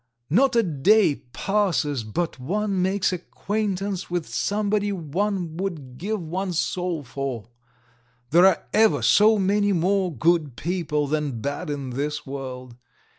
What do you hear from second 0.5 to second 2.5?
a day passes but